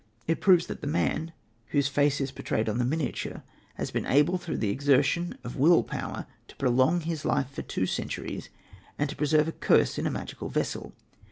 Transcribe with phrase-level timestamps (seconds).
[0.25, 1.31] It proves that the man,
[1.67, 3.43] whose face is portrayed on the miniature
[3.75, 7.85] has been able through the exertion of will power to prolong his life for two
[7.85, 8.49] centuries,
[8.97, 10.93] and to preserve a curse in a magical vessel.